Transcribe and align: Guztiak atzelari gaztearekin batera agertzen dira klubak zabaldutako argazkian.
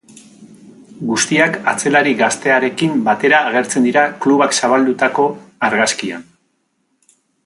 Guztiak 1.09 1.57
atzelari 1.73 2.13
gaztearekin 2.21 2.97
batera 3.09 3.43
agertzen 3.51 3.87
dira 3.89 4.07
klubak 4.25 4.59
zabaldutako 4.61 5.27
argazkian. 5.69 6.27